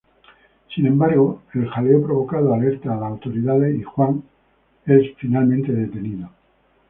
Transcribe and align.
Sin 0.73 0.87
embargo, 0.87 1.43
el 1.53 1.69
jaleo 1.69 2.01
provocado 2.01 2.55
alerta 2.55 2.91
a 2.91 2.95
las 2.99 3.11
autoridades 3.11 3.79
y 3.79 3.83
Juan 3.83 4.23
es 4.83 5.11
finalmente 5.19 5.71
detenido. 5.73 6.31